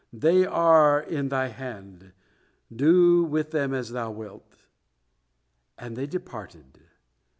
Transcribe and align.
they 0.13 0.45
are 0.47 0.99
in 1.01 1.29
Thy 1.29 1.47
hand, 1.49 2.11
do 2.75 3.23
with 3.23 3.51
them 3.51 3.71
as 3.73 3.91
Thou 3.91 4.09
wilt.' 4.11 4.55
And 5.77 5.95
they 5.95 6.07
departed. 6.07 6.79